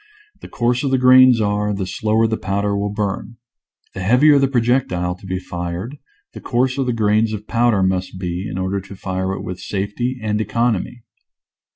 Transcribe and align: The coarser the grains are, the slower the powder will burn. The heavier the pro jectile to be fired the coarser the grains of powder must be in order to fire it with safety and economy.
The 0.39 0.47
coarser 0.49 0.87
the 0.87 0.97
grains 0.97 1.39
are, 1.39 1.75
the 1.75 1.85
slower 1.85 2.25
the 2.25 2.35
powder 2.35 2.75
will 2.75 2.89
burn. 2.89 3.37
The 3.93 3.99
heavier 4.01 4.39
the 4.39 4.47
pro 4.47 4.59
jectile 4.61 5.15
to 5.19 5.27
be 5.27 5.37
fired 5.37 5.95
the 6.33 6.41
coarser 6.41 6.83
the 6.83 6.91
grains 6.91 7.33
of 7.33 7.45
powder 7.47 7.83
must 7.83 8.17
be 8.19 8.49
in 8.49 8.57
order 8.57 8.81
to 8.81 8.95
fire 8.95 9.31
it 9.33 9.43
with 9.43 9.59
safety 9.59 10.19
and 10.19 10.41
economy. 10.41 11.03